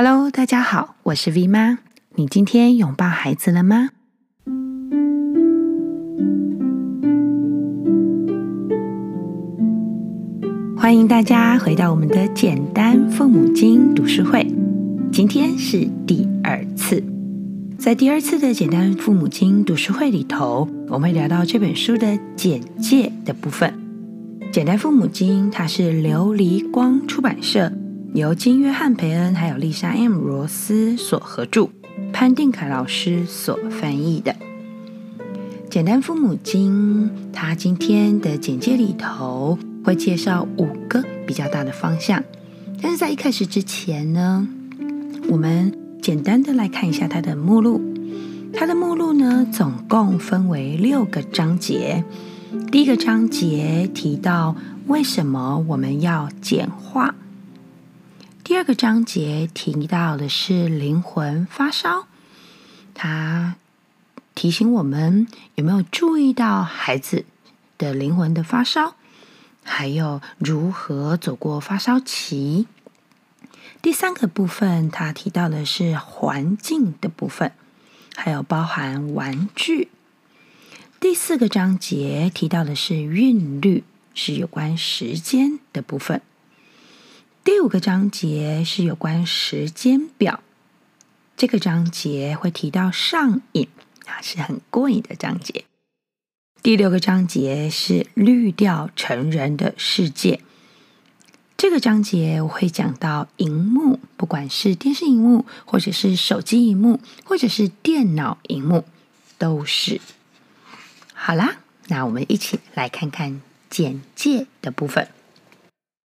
[0.00, 1.80] Hello，大家好，我是 V 妈。
[2.14, 3.88] 你今天拥抱孩子了吗？
[10.76, 14.46] 欢迎大家回到我们的简单父母经读书会。
[15.10, 17.02] 今天是第二次，
[17.76, 23.74] 在第二次的简单父母经读书会里头，我们会聊到这本书的简介的部分。
[24.52, 27.72] 简单父母经，它是琉璃光出版社。
[28.18, 31.68] 由金约翰·培恩还有丽莎 ·M· 罗斯所合著，
[32.12, 34.32] 潘定凯老师所翻译的
[35.70, 37.04] 《简单父母经》。
[37.32, 42.20] 他今天的简介里头会介绍五个比较大的方向，
[42.82, 44.48] 但是在一开始之前呢，
[45.28, 47.80] 我们简单的来看一下它的目录。
[48.52, 52.02] 它的目录呢，总共分为六个章节。
[52.72, 54.56] 第一个章节提到
[54.88, 57.14] 为什么我们要简化。
[58.48, 62.06] 第二个章节提到的是灵魂发烧，
[62.94, 63.56] 他
[64.34, 67.26] 提醒我们有没有注意到孩子
[67.76, 68.94] 的灵魂的发烧，
[69.62, 72.66] 还有如何走过发烧期。
[73.82, 77.52] 第三个部分，他提到的是环境的部分，
[78.16, 79.88] 还有包含玩具。
[80.98, 86.22] 第四个章节提到的是韵律，是有关时间的部分。
[87.48, 90.42] 第五个章节是有关时间表，
[91.34, 93.66] 这个章节会提到上瘾
[94.04, 95.64] 啊，是很过瘾的章节。
[96.62, 100.42] 第六个章节是滤掉成人的世界，
[101.56, 108.84] 这个章节我会讲到荧幕，不管是电视荧幕，或者是手机荧幕，或者是电脑荧幕，
[109.38, 110.02] 都是。
[111.14, 113.40] 好啦，那我们一起来看看
[113.70, 115.08] 简介的部分。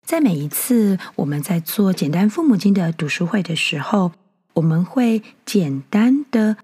[0.09, 4.11] 在每一次我们在做简单父母经的读书会的时候，
[4.53, 6.57] 我们会简单的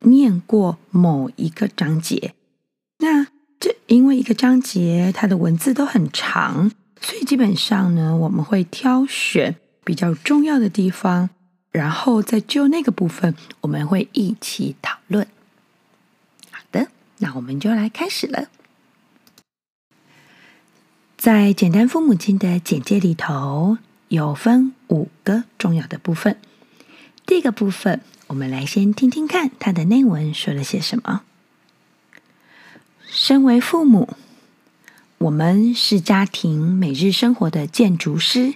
[0.00, 2.34] 念过某一个章节。
[2.98, 6.70] 那这因为一个章节它的文字都很长，
[7.00, 11.30] 所以基本上呢，我们会挑选比较重要的地方，
[11.70, 15.26] 然后再就那个部分，我们会一起讨论。
[16.50, 16.88] 好的，
[17.20, 18.48] 那我们就来开始了。
[21.22, 23.78] 在简单父母经的简介里头，
[24.08, 26.36] 有分五个重要的部分。
[27.24, 31.20] 第一个部分，我们来先听听看它的内文说了些什么。
[33.06, 34.16] 身为父母，
[35.18, 38.54] 我们是家庭每日生活的建筑师。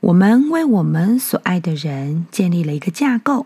[0.00, 3.44] 我们为我们所爱的人建立了一个架构，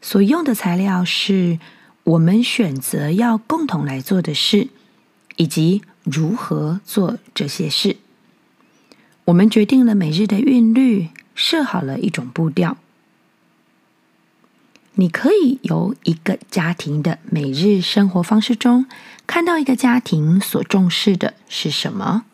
[0.00, 1.58] 所用的材料是
[2.04, 4.68] 我们选择要共同来做的事，
[5.36, 7.96] 以及如何做这些事？
[9.26, 12.76] 我们决定了每日的韵律，设好了一种步调。
[14.94, 18.86] 你可以由一个家庭的每日生活方式中，
[19.26, 22.24] 看到一个家庭所重视的是什么。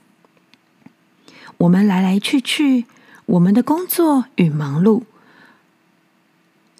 [1.59, 2.86] 我们来来去去，
[3.26, 5.03] 我们的工作与忙碌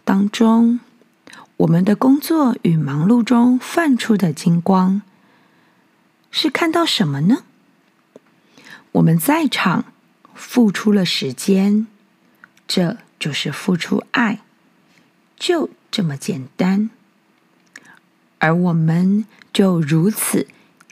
[0.05, 0.81] 当中，
[1.59, 5.03] 我们的工作与忙碌中泛出的金光。
[6.31, 7.45] 是看到什么呢？
[8.93, 9.93] 我们在场
[10.35, 11.87] 付出了时间，
[12.67, 14.41] 这就是付出爱，
[15.37, 16.91] 就这么简单。
[18.39, 20.47] 而我们就如此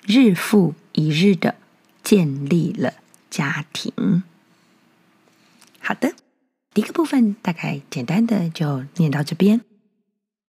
[0.04, 1.54] 日复一日的
[2.02, 2.94] 建立了
[3.30, 4.22] 家庭。
[5.78, 6.14] 好的，
[6.74, 9.60] 第一个部分大概简单的就念到这边。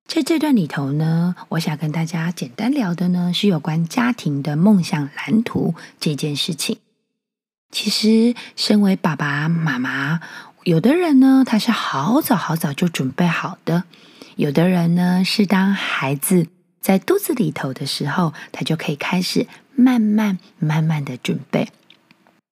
[0.07, 6.77] 在这段里头呢，我想跟大家简单聊的呢，是有关家庭的梦想蓝图这件事情。
[7.71, 10.21] 其实，身为爸爸妈妈，
[10.63, 13.83] 有的人呢，他是好早好早就准备好的；
[14.37, 16.47] 有的人呢，是当孩子
[16.79, 19.45] 在肚子里头的时候，他就可以开始
[19.75, 21.67] 慢慢慢慢的准备；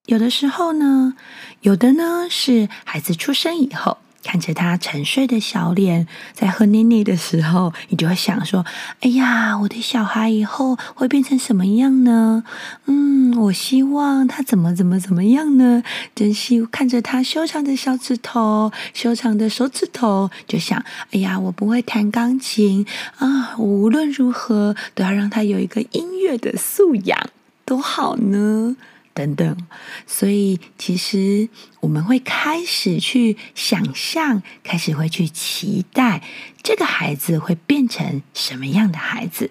[0.04, 1.14] 有的时候呢，
[1.62, 3.96] 有的呢，是孩子出生以后。
[4.26, 8.66] 看着他沉睡的小脸，在喝奶奶的时候，你就会想说
[9.00, 12.42] ：“哎呀，我的小孩以后会变成什么样呢？
[12.86, 15.84] 嗯，我希望他怎么怎么怎么样呢？
[16.12, 22.84] 真希看着他修长的小指头、修长的手指头，就想：哎呀，我不会弹钢琴
[23.18, 23.54] 啊！
[23.56, 27.16] 我无论如何都要让他有一个音乐的素养，
[27.64, 28.76] 多好呢！”
[29.16, 29.56] 等等，
[30.06, 31.48] 所以其实
[31.80, 36.22] 我们会开始去想象，开始会去期待
[36.62, 39.50] 这个孩子会变成什么样的孩子。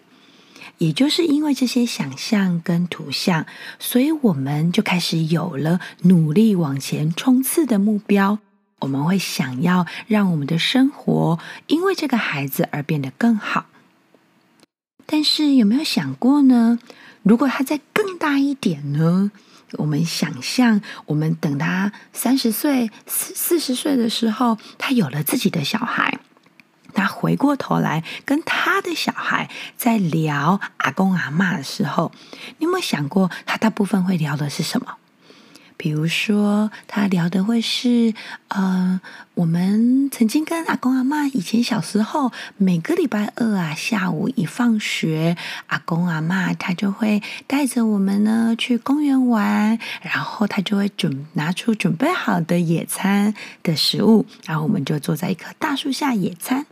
[0.78, 3.48] 也就是因为这些想象跟图像，
[3.80, 8.38] 所以我们就开始有了努力往前冲刺的目标。
[8.82, 13.66] 我们会想要让我们的生活因为这个孩子而变得更好。
[15.08, 16.78] 但是有没有想过呢？
[17.24, 19.32] 如果他再更大一点呢？
[19.74, 26.20] 我们想象，我们等他三十岁、四四十岁的时候，他有了自己的小孩。
[26.94, 32.14] 他回过头来跟他的小孩在聊阿公阿嬷的时候，
[32.60, 34.96] 你有没有想过，他大部分会聊的是什么？
[35.77, 38.13] 比如说，他聊的会是，
[38.48, 39.00] 呃，
[39.33, 45.36] 我们曾经跟阿公阿嬷以前小时候，每个礼拜二啊下午一放学，
[45.68, 56.66] 阿公阿嬷他就会带着我们呢去公园玩，然后他就会准拿出准备好的野餐的食物，然后我们就坐在一棵大树下野餐。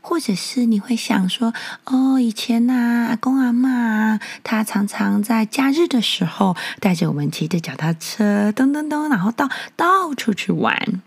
[0.00, 1.52] 或者是你会想说，
[1.84, 11.02] 哦，以前呐、啊，阿公阿嬷他常常在假日的时候带着我们骑着脚踏车，噔噔噔，然后到到处去玩。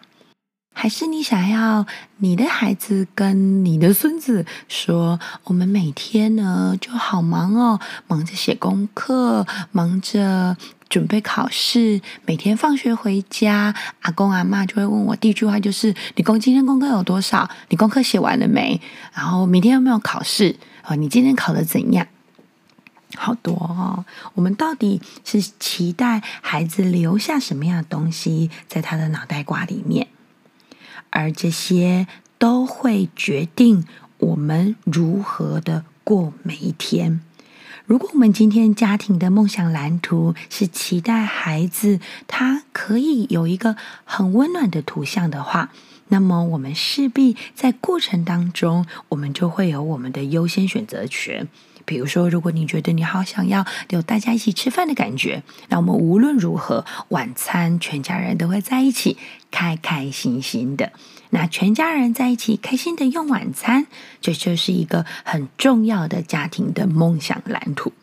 [0.73, 1.87] 还是你想要
[2.17, 10.55] 你的孩子跟你的孙子说，我们每天呢就好忙哦，忙着写功课，忙着。
[10.89, 17.49] 准备考试，每天放学回家，阿公阿嬷就会问我第一句话就是：“你公今天功课有多少？
[17.69, 18.79] 你功课写完了没？
[19.13, 20.55] 然后明天有没有考试？
[20.85, 22.07] 哦，你今天考的怎样？”
[23.15, 30.07] 好多哦，我们到底是期待孩子留下什么样的东西在他的脑袋瓜里面？
[31.09, 32.05] 而这些
[32.37, 33.85] 都会决定
[34.17, 37.21] 我们如何的过每一天。
[37.87, 45.71] 如果我们今天家庭的梦想蓝图是期待孩子他可以有一个很温暖的图像的话，
[46.09, 51.47] 那么我们势必在过程当中，我们就会有我们的优先选择权。
[51.87, 59.17] 比如说，如果你觉得你好想要有大家一起吃饭的感觉，那我们无论如何，晚餐全家人都会在一起，
[59.49, 60.91] 开开心心的。
[61.29, 63.87] 那全家人在一起开心的用晚餐，
[64.19, 67.93] 这就是一个很重要的家庭的梦想蓝图。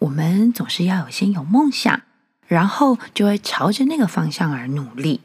[0.00, 2.02] 我们总是要有先有梦想，
[2.46, 5.22] 然后就会朝着那个方向而努力。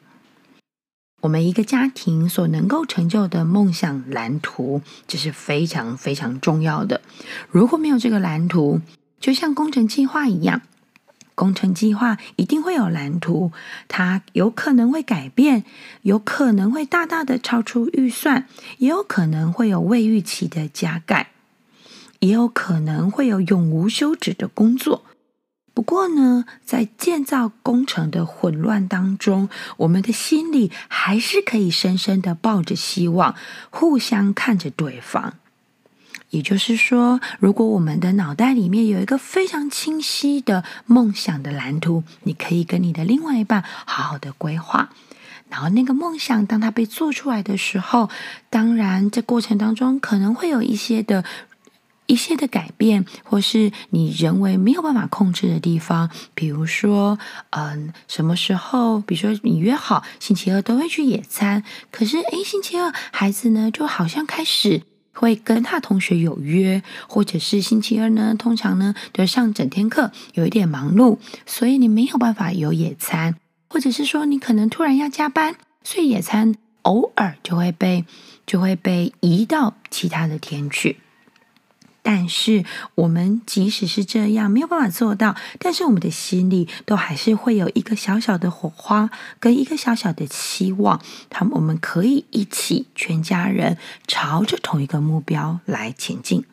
[1.21, 7.01] 我们一个家庭所能够成就的梦想蓝图，这是非常非常重要的。
[7.49, 8.79] 如果没有这个蓝图，
[9.19, 10.61] 就像工程计划一样，
[11.35, 13.51] 工程计划一定会有蓝图，
[13.89, 15.65] 它有可能会改变，
[16.03, 21.31] 有可能会大大的超出预算，也有可能会有未预期的加盖，
[22.19, 25.03] 也有可能会有永无休止的工作。
[25.79, 29.47] 不过呢，在建造工程的混乱当中，
[29.77, 33.33] 我们的心里还是可以深深的抱着希望，
[33.69, 35.35] 互相看着对方。
[36.31, 44.89] 也就是说，如果我们的脑袋里面有一个非常清晰的梦想的蓝图，你可以跟你的另外一半好好的规划。
[45.47, 48.09] 然后，那个梦想当它被做出来的时候，
[48.49, 51.23] 当然这过程当中可能会有一些的。
[52.09, 57.19] 一些的改变，或是你人为没有办法控制的地方，比如说，
[57.51, 64.81] 嗯，什么时候，比如说你约好星期二都会去野餐，可是，诶，星期二孩子呢，就好像开始
[65.13, 73.35] 会跟他同学有约，或者是星期二呢，通常呢，就上整天课，有一点忙碌，所以你没有办法有野餐，
[73.69, 78.03] 或者是说你可能突然要加班，所以野餐偶尔就会被
[78.47, 80.97] 就会被移到其他的天去。
[82.11, 90.99] 但是我们即使是这样没有办法做到，但是我们的心里都还是会有一个小小的火花，跟一个小小的期望，
[91.29, 96.43] 他们我们可以一起全家人朝着同一个目标来前进。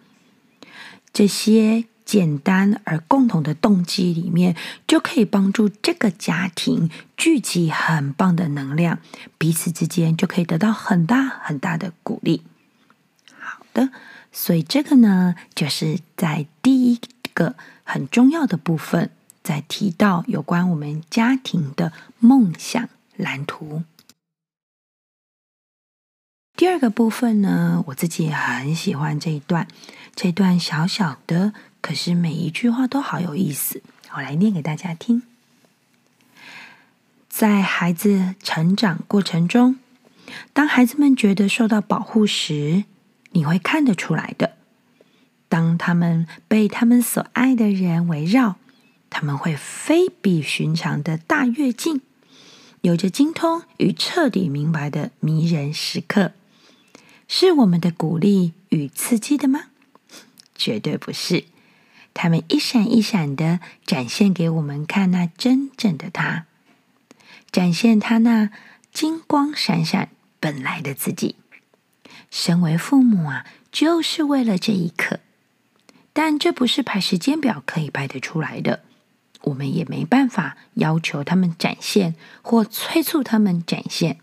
[1.11, 4.55] 这些简单而共同的动机里面，
[4.87, 8.99] 就可以帮助这个家庭聚集很棒的能量，
[9.39, 12.43] 彼此之间就可以得到很大很大的鼓励。
[13.41, 13.89] 好的。
[14.39, 17.01] 所以这个呢，就是在第一
[17.33, 19.11] 个很重要的部分，
[19.43, 23.85] 在提到有关我们家庭的梦想蓝图。
[26.55, 29.67] 第二个部分呢，我自己也很喜欢这一段，
[30.15, 33.83] 这段小小的，可是每一句话都好有意思。
[34.13, 35.23] 我来念给大家听。
[37.31, 39.79] 在孩子成长过程中，
[40.53, 42.85] 当孩子们觉得受到保护时，
[43.37, 44.57] 你会看得出来的。
[45.51, 48.57] 当他们被他们所爱的人围绕，
[49.11, 52.01] 他们会非比寻常的大跃进，
[52.81, 56.33] 有着精通与彻底明白的迷人时刻。
[57.29, 59.65] 是我们的鼓励与刺激的吗？
[60.55, 61.45] 绝对不是。
[62.15, 66.47] 他们一闪一闪的展现给我们看那真正的他，
[67.53, 68.51] 展现他那
[68.91, 70.09] 金光闪闪
[70.41, 71.37] 本来的自己。
[72.31, 75.21] 身为父母啊，就是为了这一刻。
[76.13, 78.81] 但这不是排时间表可以排得出来的，
[79.43, 84.19] 我们也没办法要求他们展现或催促他们展现。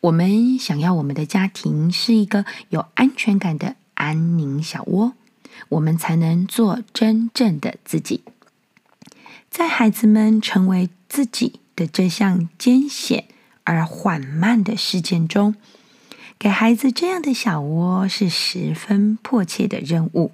[0.00, 5.12] 我们想要我们的家庭是一个有安全感的安宁小窝，
[5.68, 8.24] 我们才能做真正的自己。
[9.48, 13.28] 在孩子们成为自己的这项艰险
[13.62, 15.54] 而缓慢的事件中，
[16.38, 20.32] 给孩子这样的小窝是十分迫切的任务。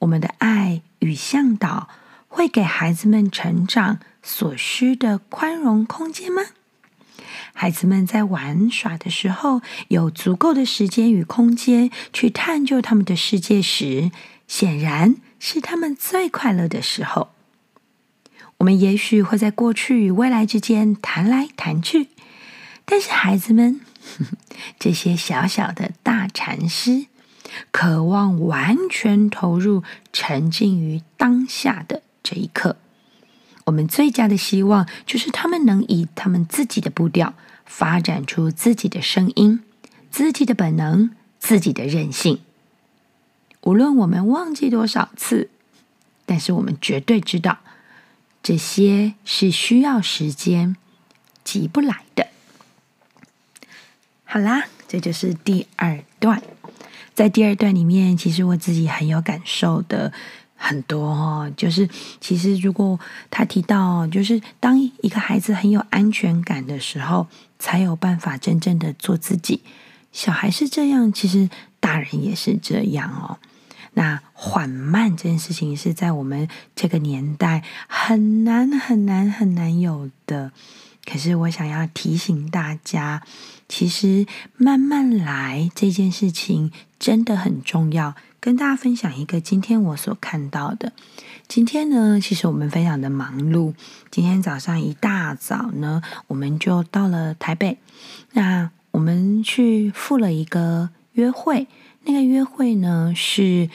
[0.00, 1.88] 我们的爱与向导
[2.28, 6.42] 会给孩子们成长所需的宽容空间吗？
[7.54, 14.12] 孩子们在玩耍的时候，有足够的时间与空间去探究他们的世界时，
[14.46, 17.30] 显然是他们最快乐的时候。
[18.58, 22.08] 我们也许会在过去与未来之间谈来谈去，
[22.84, 23.80] 但是孩子们。
[24.78, 27.06] 这些小小的大禅师，
[27.70, 32.76] 渴望完全投入、沉浸于当下的这一刻。
[33.66, 37.34] 我们最佳的希望就是他们能以他们自己的步调，
[37.66, 39.60] 发展出自己的声音、
[40.10, 42.40] 自己的本能、自己的韧性。
[43.62, 45.50] 无论我们忘记多少次，
[46.24, 47.58] 但是我们绝对知道，
[48.42, 50.76] 这些是需要时间，
[51.44, 52.28] 急不来的。
[54.30, 56.42] 好啦，这就是第二段。
[57.14, 60.12] 在第二段里面，其实我自己很有感受的
[60.54, 61.50] 很多哦。
[61.56, 61.88] 就是
[62.20, 67.26] 其实如果他提到，就是当一个孩子很有安全感的时候，
[67.58, 69.62] 才有办法真正的做自己。
[70.12, 71.48] 小孩是这样，其实
[71.80, 73.38] 大人也是这样哦。
[73.94, 80.52] 那缓慢这件事情是在我们这个年代很难很难很难有的。
[81.10, 83.22] 可是我想要提醒大家，
[83.66, 84.26] 其实
[84.58, 88.14] 慢慢来这件事情真的很重要。
[88.40, 90.92] 跟大家分享一个今天我所看到的。
[91.48, 93.72] 今天呢，其实我们非常的忙碌。
[94.10, 97.78] 今天早上一大早呢，我们就到了台北。
[98.32, 101.68] 那我们去赴了一个约会，
[102.04, 103.70] 那个约会呢是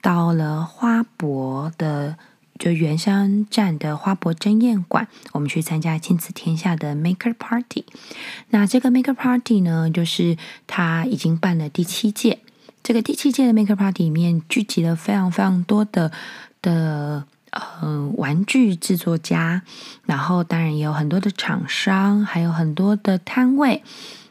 [0.00, 2.18] 到了花博的。
[2.62, 7.84] 就圆山站的花博争艳馆，我们去参加亲子天下的 Maker Party。
[8.50, 10.36] 那这个 Maker Party 呢，就是
[10.68, 12.38] 他已经办了第七届。
[12.84, 16.12] 这个第七届的 Maker Party 里面聚集了非常非常多的
[16.62, 19.62] 的呃玩具制作家，
[20.04, 23.82] 然后当然也有很多的厂商，还有很多的摊位。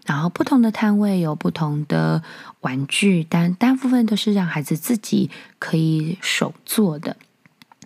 [0.05, 2.23] 然后不同的摊位有不同的
[2.61, 7.17] 玩具，但大部分都是让孩子自己可以手做的。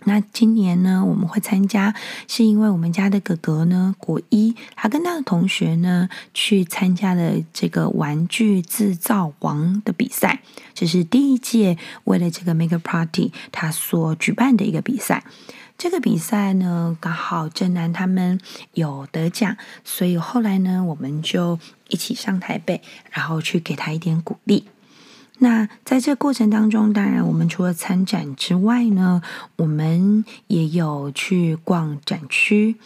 [0.08, 1.92] 那今年呢，我们会参加，
[2.28, 10.42] 是因为我们家的哥哥呢，国一，他跟他的同学呢，去参加了这个玩具制造王的比赛，
[10.74, 15.24] 这是第一届为了这个 Maker Party 他所举办的一个比赛。
[15.76, 18.40] 这个比赛呢，刚好正南他们
[18.74, 21.58] 有得奖，所以后来呢，我们就
[21.88, 24.68] 一起上台北，然后去给他一点鼓励。
[25.38, 29.22] 那在这过程当中，当然我们除了参展之外呢，
[29.56, 32.76] 我们也有去逛展区。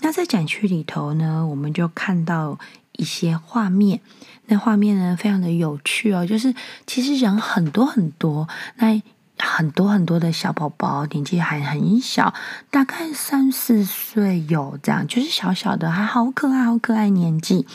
[0.00, 2.58] 那在展区里头呢，我们就看到
[2.92, 4.00] 一些画面。
[4.46, 6.54] 那画面呢，非常的有趣哦，就是
[6.86, 8.46] 其实人很多很多。
[8.76, 9.00] 那
[9.36, 12.32] 很多很多的小宝宝，年纪还很小，
[12.70, 17.66] 大概三四岁有这样，就是小小的，还好可爱，好可爱年纪。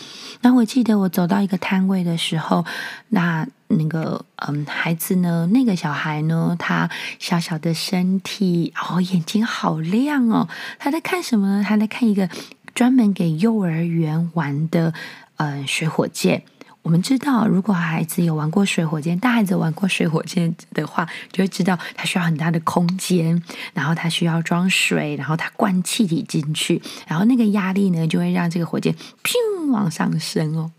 [0.41, 2.63] 那我记得我走到一个摊位的时候，
[3.09, 10.49] 那那个嗯，孩子呢，那个小孩呢，他小小的身体，哦，眼睛好亮哦，
[10.79, 11.63] 他在看什么呢？
[11.63, 12.27] 他在看一个
[12.73, 14.93] 专门给幼儿园玩的
[15.37, 16.43] 嗯水火箭。
[16.81, 30.71] 我们知道，如果孩子有玩过水火箭，大孩子玩过水火箭的话，就会知道它需要很大的空间，然后它需要装水，然后它灌气体进去，然后那个压力呢，就会让这个火箭砰往上升哦。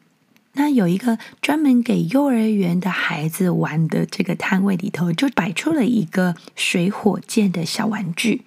[0.60, 8.42] 那有一个专门给幼儿园的孩子玩的这个摊位里头，就摆出了一个水火箭的小玩具。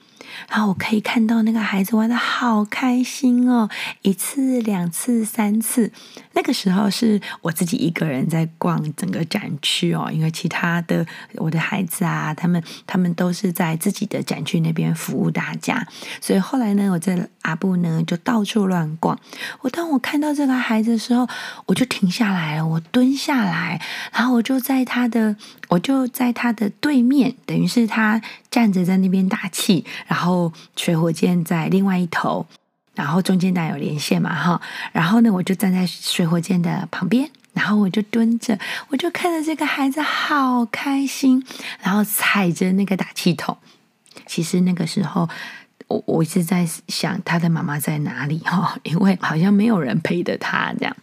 [0.47, 3.67] 然后我可以看到那个孩子玩的好开心哦，
[4.03, 5.91] 一次、两次、三次。
[6.33, 15.87] 那个时候是我自己一个人在逛整个展区哦，因为其他的我的孩子啊，他们他们都是在自己的展区那边服务大家。
[16.19, 19.17] 所以后来呢，我在阿布呢就到处乱逛。
[19.61, 21.27] 我当我看到这个孩子的时候，
[21.67, 25.35] 我就停下来了，我蹲下来，然后我就在他的，
[25.69, 32.47] 我就在他的对面，等于是他站着在那边打气，然后水火箭在另外一头。
[32.95, 38.57] 然后中间当然有连线嘛，哈，然后呢，我就站在水火箭的旁边，然后我就蹲着，
[38.89, 41.43] 我就看着这个孩子好开心，
[41.81, 43.57] 然后踩着那个打气筒。
[44.25, 45.27] 其实那个时候，
[45.87, 50.95] 我我一直在想他的妈妈在哪里哈，因为好像没有人陪着他这样。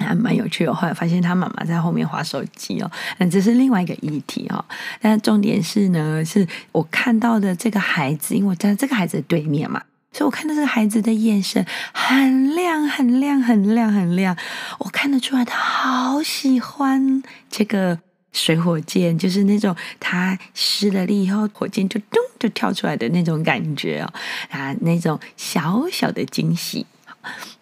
[0.00, 4.64] 还蛮有趣的，后来发现他妈妈在后面划手机哦，那这是另外一个议题哦。
[5.00, 14.36] 但重点是呢，是我看到的这个孩子，因为我在这个孩子的对面嘛，所以我看到这个孩子的眼神很亮、很亮、很亮、很亮。
[14.78, 17.98] 我看得出来，他好喜欢这个
[18.32, 24.12] 水火箭，就是那种他施了力以后，火箭就咚就跳出来的那种感觉哦，
[24.50, 26.86] 啊，那种小小的惊喜。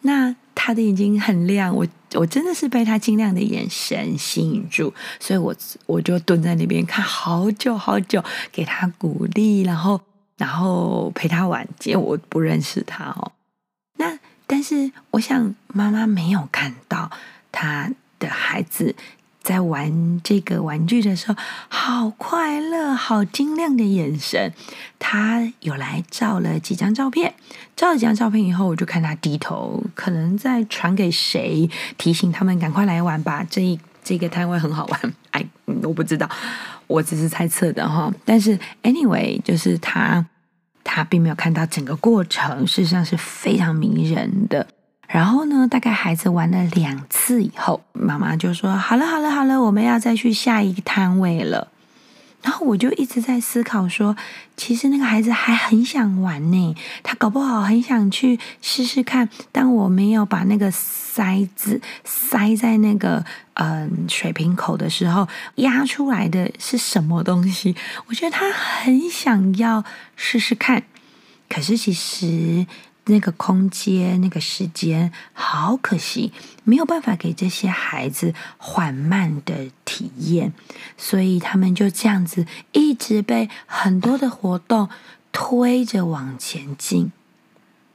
[0.03, 1.87] 那他的眼睛很亮，我。
[2.15, 10.01] 我真的是被他晶亮的眼神吸引住，所以我我就蹲在那边看好久好久，给他鼓励，然后
[10.37, 13.33] 然后陪他玩，因为我不认识他哦。
[13.99, 17.11] 那但是我想妈妈没有看到
[17.51, 18.95] 他的孩子。
[19.43, 21.37] 在玩这个玩具的时候，
[21.69, 24.53] 好快乐，好晶亮的眼神。
[24.99, 27.33] 他有来照了几张照片，
[27.77, 33.47] 照了几张照片以后，我就看他低头，可能在传给谁，提醒他们赶快来玩吧。
[33.49, 35.47] 这一这个摊位很好玩，哎，
[35.85, 36.29] 我不知道，
[36.87, 38.13] 我只是猜测的哈。
[38.25, 40.25] 但是 anyway，就是他
[40.85, 44.67] 他并没有看到整个过程，事实上是非常迷人的。
[45.09, 51.69] 然后呢，大概孩子玩了两次以后，妈妈就说：“好了，好了，好了，我们要再去下一个摊位了。”
[52.47, 54.17] 然后我就一直在思考说，
[54.57, 59.29] 其实那个孩子还很想玩呢，他搞不好很想去试试看。
[59.51, 63.25] 当我没有把那个塞子塞在那个
[63.55, 65.27] 嗯水瓶口的时候，
[65.57, 67.75] 压出来的是什么东西？
[68.07, 69.85] 我觉得他很想要
[70.15, 70.85] 试试看。
[71.49, 72.65] 可是其实。
[73.07, 76.33] 那个空间，那个时间，好可惜，
[76.65, 80.53] 没有办法给这些孩子缓慢的体验，
[80.97, 84.89] 所以他们就这样子一直被很多的活动
[85.31, 87.13] 推着往前进。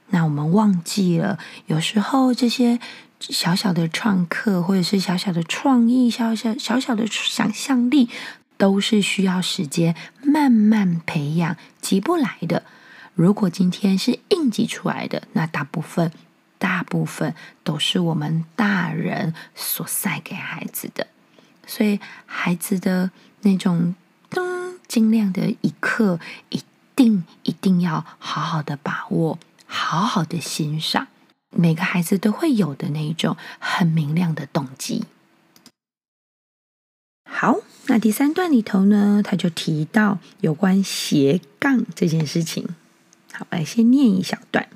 [0.08, 2.78] 那我们忘记了，有时候这些
[3.20, 8.08] 小小的创客，或者是小小的创意，小小小小的想象力，
[8.56, 12.62] 都是需要时间慢慢培养，急不来的。
[13.14, 16.10] 如果今天是应急出来的，那大部分、
[16.58, 21.06] 大部分都是我们大人所塞给孩子的，
[21.66, 23.10] 所以孩子的
[23.42, 23.94] 那种
[24.30, 26.62] 噔晶亮的一刻，一
[26.96, 31.08] 定一定要好好的把握，好好的欣赏。
[31.54, 35.04] 每个孩子都会有的那一种很明亮的动机。
[37.30, 42.74] 好，那第三段里头呢，他就提到有关斜杠这件事情。
[43.32, 44.68] 好，来先念一小段。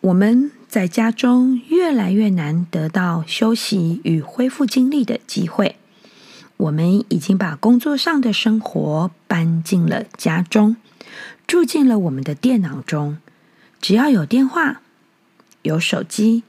[0.00, 5.76] 我们在家中越来越难得到休息与恢复精力的机会。
[6.56, 10.76] 我们已经把工作上的生活搬进了家中，
[11.46, 13.18] 住进了我们的电脑中。
[13.80, 14.82] 只要有电话、
[15.62, 16.42] 有手机、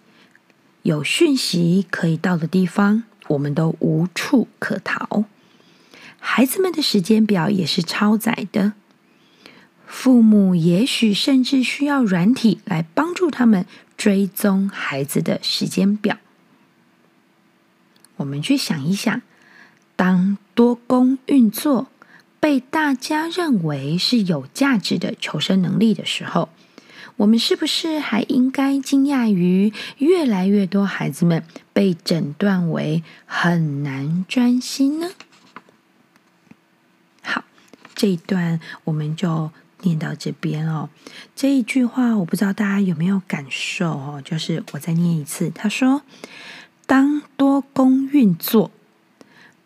[0.81, 5.25] 有讯息可以到的地方，我们都无处可逃。
[6.19, 8.73] 孩子们的时间表也是超载的。
[9.91, 13.65] 父母也许甚至需要软体来帮助他们
[13.97, 16.17] 追踪孩子的时间表。
[18.17, 19.21] 我们去想一想，
[19.95, 21.87] 当多工运作
[22.39, 26.49] 被大家认为是有价值的求生能力的时候，
[27.17, 35.09] 我们是不是还应该惊讶于越来越多孩子们被诊断为很难专心呢？
[37.23, 37.43] 好，
[37.95, 39.51] 这一段我们就。
[39.81, 40.89] 念到这边哦，
[41.35, 45.49] 这一句话我不知道大家有没有感受哦，就是我再念一次。
[45.49, 46.01] 他说
[46.85, 48.71] ：“当多工运作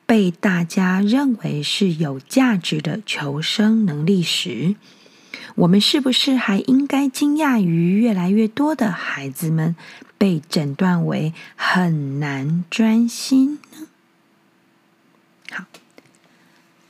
[0.05, 4.75] 被大家认为是有价值的求生能力时，
[5.55, 9.75] 我们是不是还应该惊讶于越来越多的孩子们
[10.17, 13.87] 被诊断为很难专心呢？”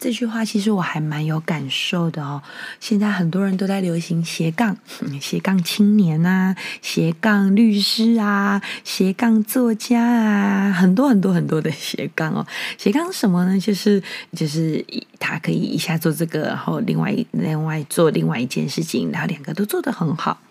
[0.04, 2.44] 这句话其实我还蛮有感受的哦。
[2.82, 4.76] 现在很多人都在流行斜杠，
[5.22, 12.46] 斜杠青年啊，斜杠律师啊，斜杠作家啊，很多很多很多的斜杠哦。
[12.78, 13.58] 斜杠什么呢？
[13.58, 14.04] 就是
[14.36, 14.86] 就是
[15.20, 20.42] 他可以一下做这个，然后另外另外做另外一件事情，然后两个都做得很好。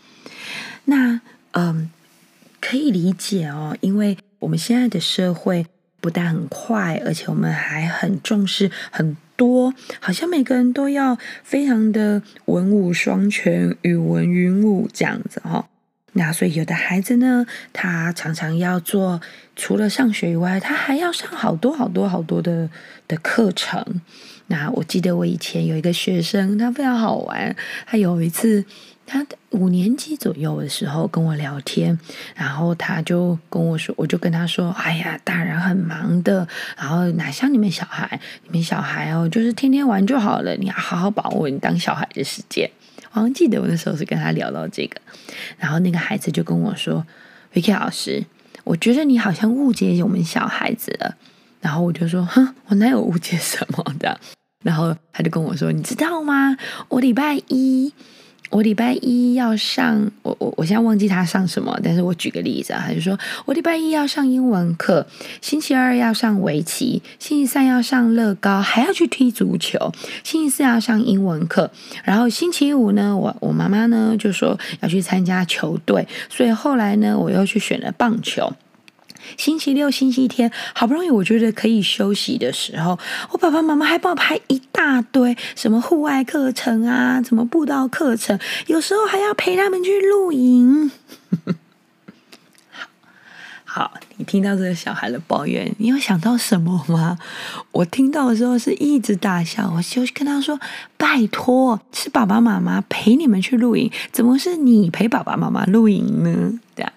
[0.86, 1.90] 那嗯，
[2.58, 5.66] 可以理解哦，因为我们现在的社会
[6.00, 9.14] 不但很快，而且我们还很重视很。
[9.42, 15.66] 多，好像每个人都要非常的文武双全、语文云武这样子哈。
[16.12, 19.20] 那所以有的孩子呢，他常常要做，
[19.56, 22.70] 除了上学以外，他还要上好多好多好多的
[23.08, 24.00] 的课程。
[24.48, 27.56] 那我记得我以前有一个学生，他非常好玩。
[27.86, 28.64] 他有一次，
[29.06, 31.98] 他五年级左右的时候跟我聊天，
[32.34, 42.70] 然后他就跟我说，我就跟他说：“哎呀，大人很忙的，然后哪像你们小孩，你们小孩哦，就是天天玩就好了，你要好好把握你当小孩的时间。”
[43.12, 44.98] 我好像记得我那时候是跟他聊到这个，
[45.58, 47.06] 然后那个孩子就跟我说
[47.52, 48.24] ：“Vicky 老师，
[48.64, 51.16] 我觉得你好像误解我们小孩子了。”
[51.60, 54.18] 然后我就说：“哼，我哪有误解什么的？”
[54.64, 56.56] 然后他就跟我说：“你知道吗？
[56.88, 57.92] 我礼拜一，
[58.52, 65.06] 我礼拜一要上，我我我现在忘记他上什么，但是我举个例子啊，他就说我礼拜一要上英文课，
[65.40, 69.90] 星期二要上围棋，星期三要上乐高，还要去踢足球，
[70.22, 71.70] 星期四要上英文课，
[72.04, 78.52] 然后星期五呢，我我妈妈呢就说要去参加球队，所以后来呢，我又去选了棒球。”
[79.36, 82.98] 星期六、星期天，好不容易我觉得可以休息的时候，
[83.30, 90.90] 我爸爸妈妈还帮我排一大堆什么户外课程啊，什么步道课程，有时候还要陪他们去露营。
[93.64, 97.18] 好，你听到这个小孩的抱怨，你有想到什么吗？
[97.70, 100.60] 我听到的时候是一直大笑，我就跟他说
[100.98, 106.92] ：“拜托，是爸爸妈妈陪你们去露营，怎么是你陪爸爸妈妈露营呢？”对啊。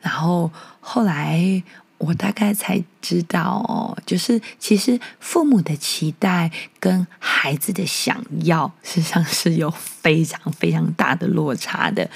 [0.00, 0.50] 然后
[0.86, 1.62] 后来
[1.96, 12.10] 我大概才知道哦，就是其实父母的期待跟孩子的想要，实际上是有非常非常大的落差的。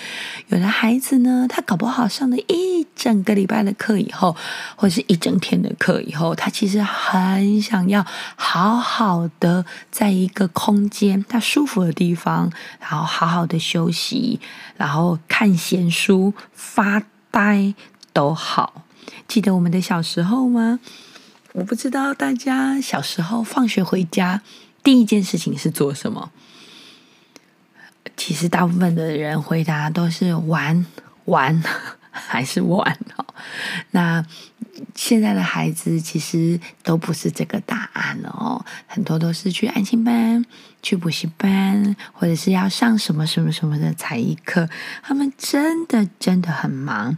[0.49, 4.37] 有的孩子呢，他搞不好上了一整个礼拜的课以后，
[4.77, 8.05] 或者是一整天的课以后，他其实很想要
[8.37, 14.39] 好好的在一个空间，他舒服的地方，然后好好的休息，
[14.77, 17.03] 然后看闲书，发。
[17.31, 17.75] 呆
[18.13, 18.85] 都好，
[19.27, 20.81] 记得我们的小时候吗？
[21.53, 24.43] 我不知道大家小时候放学回家
[24.83, 26.31] 第一件事情是做什么。
[28.17, 30.85] 其实大部分的人回答都是玩
[31.27, 31.63] 玩
[32.11, 33.25] 还是玩哦。
[33.93, 34.25] 那
[34.95, 40.45] 现在的孩子其实都不是这个答案哦，很多都是去安心班、
[40.83, 44.69] 去补习班，或者是要上什么什么什么的才艺课。
[45.03, 47.17] 他们真的真的很忙，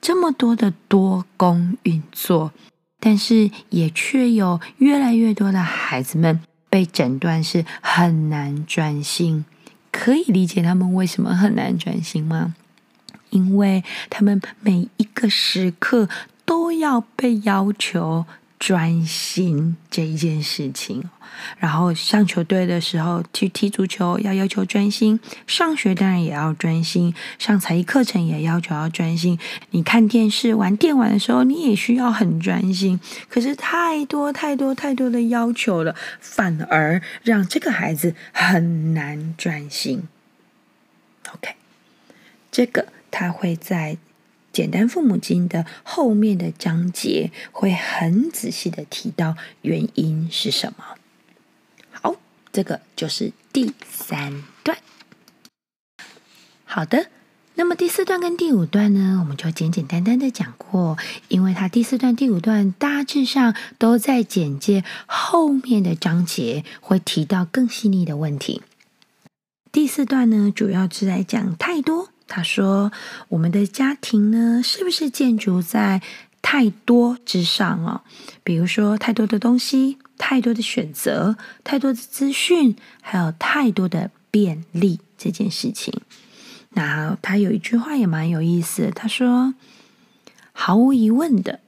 [0.00, 2.52] 这么多的多工运作，
[2.98, 9.44] 但是也却有越来越多的孩子们被诊断是很难专心。
[9.92, 12.54] 可以理解他们为什么很难专心吗？
[13.30, 16.08] 因为他们每一个时刻
[16.44, 18.24] 都要被要求
[18.60, 21.02] 专心这一件事情，
[21.58, 29.38] 然后上球队的时候去踢足球要要求专心，上学当然也要专心，上才艺课程也要求要专心。
[29.70, 33.00] 你看电视玩电玩的时候，你也需要很专心。
[33.30, 40.06] 可是太多太多太多的要求了，反而让这个孩子很难专心。
[41.32, 41.54] OK，
[42.52, 42.86] 这个。
[43.12, 43.94] 他会在
[44.52, 50.84] 《简单父母经》的后面的章节，会很仔细的提到原因是什么。
[51.90, 52.16] 好，
[52.52, 54.78] 这个就是第三段。
[56.64, 57.06] 好的，
[57.54, 60.96] 那么第四段跟第五段呢，我们就简简单单的讲过，
[61.28, 68.62] 因为它第四段、第五段大致上都在简介后面的章节，会提到更细腻的问题。
[69.72, 72.09] 第四段呢，主要是来讲太多。
[72.30, 72.92] 他说
[73.30, 76.00] ：“我们的家庭呢，是不是建筑在
[76.40, 78.02] 太多之上哦？
[78.44, 85.92] 比如说，太多的东西，太多的选择，太多的资讯，还有太多的便利这件事情。
[86.70, 89.54] 那他有一句话也蛮有意思，他说
[90.54, 91.58] ：‘毫无疑问的。’”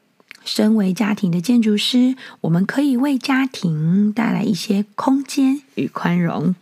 [0.44, 6.54] 身为家庭的建筑师，我们可以为家庭带来一些空间与宽容，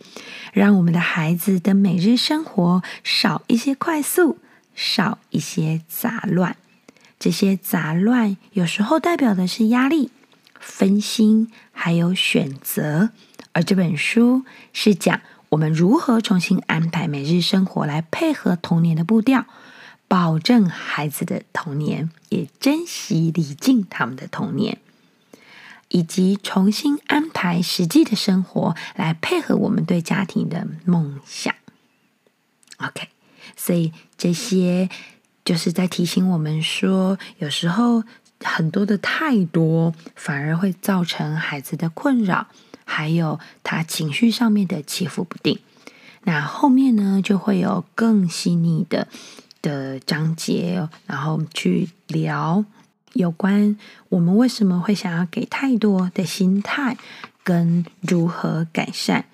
[0.53, 4.37] 让我们的孩子的每日生活少一些快速，
[4.75, 6.55] 少一些杂乱。
[7.19, 10.09] 这些杂乱有时候代表的是压力、
[10.59, 13.09] 分心，还有选择。
[13.53, 19.45] 而这本书是讲我们如何重新安排每日生活，来配合童年的步调。
[20.11, 24.77] 保证孩子的童年，也珍惜礼敬他们的童年，
[25.87, 31.55] 以及重新安排实际的生活来配合我们对家庭的梦想。
[32.79, 33.07] OK，
[33.55, 34.89] 所以这些
[35.45, 38.03] 就是在提醒我们说，有时候
[38.43, 42.47] 很多的太多反而会造成孩子的困扰。
[42.83, 45.61] 还有他情绪上面的起伏不定。
[46.23, 49.07] 那后面呢，就会有更细腻的
[49.61, 52.63] 的章节，然后去聊
[53.13, 53.77] 有关
[54.09, 56.97] 我们为什么会想要给太多的心态，
[57.43, 59.25] 跟如何改善。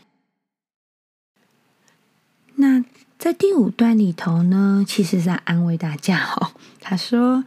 [2.56, 2.84] 那
[3.20, 6.52] 在第五段里头呢，其实在安慰大家哦。
[6.82, 7.44] 他说：“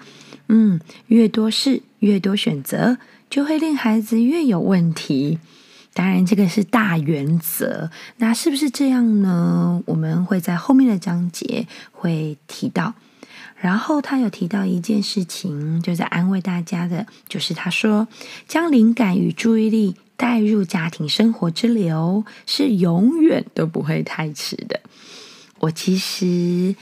[0.49, 5.38] 嗯，越多事，越多选择，就会令孩子越有问题。”
[6.00, 7.90] 当然，这个是大原则。
[8.16, 9.82] 那是不是这样呢？
[9.84, 12.94] 我们会在后面的章节会提到。
[13.58, 18.08] 然后他有提到一件事情，就在安慰大家的，就是他说，
[18.48, 24.80] 将灵感与注意力带入家庭生活之流，是永远都不会太迟的。
[25.58, 26.74] 我其实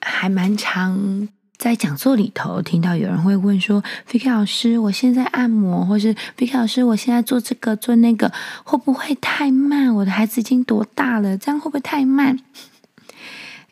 [0.00, 1.28] 还蛮常。
[1.58, 8.32] 在讲座里头，听到有人会问说：“Vicky 老师，我现在按摩，或是 Vicky 老师，我现在做这个做那个，
[8.64, 9.94] 会不会太慢？
[9.94, 11.36] 我的孩子已经多大了？
[11.38, 12.38] 这样会不会太慢？”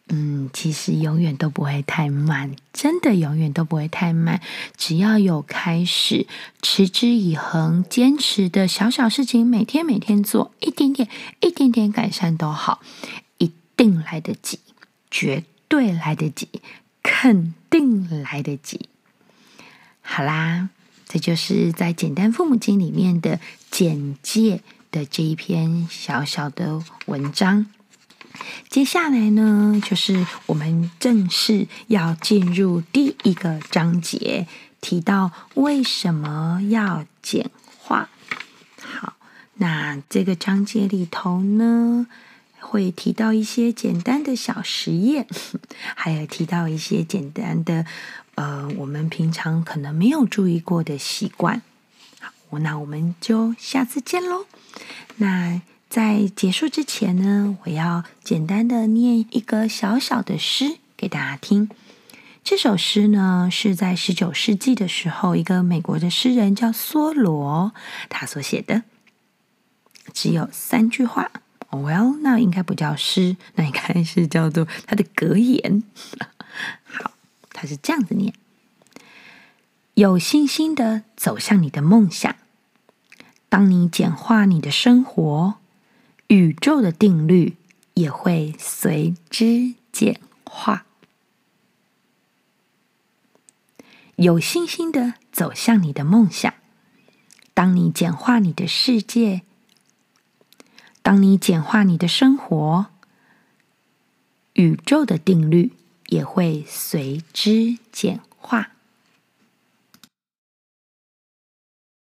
[0.09, 4.41] 嗯，其实永远都不会太慢，真的永远都不会太慢。
[4.77, 6.27] 只要有开始，
[6.61, 11.09] 持之以恒，坚持的小小事情，每天每天做一点点，
[11.41, 12.81] 一点点改善都好，
[13.39, 14.59] 一定来得及，
[15.11, 16.49] 绝对来得及。
[17.05, 18.89] 肯定来得及。
[20.01, 20.71] 好啦，
[21.07, 23.39] 这就是在《简单父母经》里面的
[23.71, 27.67] 简介的这一篇小小的文章。
[28.69, 34.49] 接下来呢，就是我们正式要进入第一个章节，
[34.81, 38.09] 提到为什么要简化。
[38.83, 39.15] 好，
[39.55, 42.09] 那这个章节里头呢，
[42.65, 45.27] 会提到一些简单的小实验，
[45.95, 47.85] 还有提到一些简单的，
[48.35, 51.63] 呃，我们平常可能没有注意过的习惯。
[52.19, 54.47] 好，那我们就下次见喽。
[55.17, 61.69] 那在结束之前呢，我要简单的念一个小小的诗给大家听。
[62.43, 67.73] 这首诗呢，是在十九世纪的时候，一个美国的诗人叫梭罗，
[68.09, 68.83] 他所写的，
[70.13, 71.31] 只有三句话。
[71.77, 75.83] Well，那应该不叫诗， 那应该是叫做他的格言。
[76.85, 77.13] 好，
[77.51, 78.33] 他是这样子念：
[79.95, 82.35] 有信心的走向你的梦想。
[83.49, 85.55] 当你简化你的生活，
[86.29, 87.57] 宇宙的定律
[87.95, 90.87] 也会随之简化。
[94.17, 96.53] 有信心的走向你的梦想。
[97.53, 99.43] 当你简化你的世界。
[101.05, 102.87] 当你简化你的生活，
[104.55, 105.73] 宇宙的定律
[106.07, 108.71] 也会随之简化。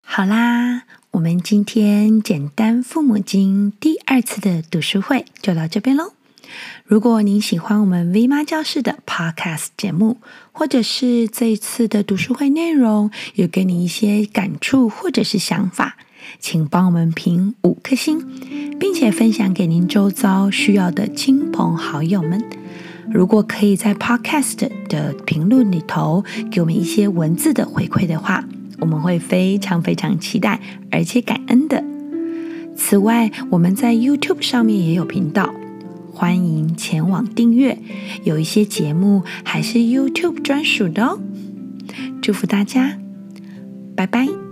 [0.01, 6.13] 好啦，我们今天简单父母经第二次的读书会就到这边喽。
[6.85, 10.21] 如果您喜欢我们 V 妈教室的 Podcast 节目，
[10.53, 15.97] 或者是这一次的读书会内容有给你一些感触或者是想法，
[16.39, 18.25] 请帮我们评五颗星，
[18.79, 22.43] 并且分享给您周遭需要的亲朋好友们。
[23.11, 28.43] 如果可以在 Podcast 的评论里头给我们一些文字的回馈的话，
[28.79, 30.59] 我们会非常非常期待，
[30.91, 31.83] 而且感恩的。
[32.75, 35.53] 此外，我们在 YouTube 上面也有频道，
[36.11, 37.77] 欢迎前往订阅。
[38.23, 41.19] 有一些节目还是 YouTube 专属的哦。
[42.21, 42.97] 祝福大家，
[43.95, 44.44] 拜拜。